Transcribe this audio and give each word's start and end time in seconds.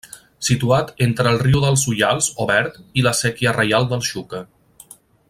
Situat 0.45 0.87
entre 1.07 1.29
el 1.33 1.37
riu 1.43 1.59
dels 1.65 1.83
Ullals 1.93 2.31
o 2.45 2.49
Verd 2.53 2.81
i 3.03 3.07
la 3.09 3.15
Séquia 3.23 3.55
Reial 3.59 3.87
del 3.93 4.05
Xúquer. 4.13 4.45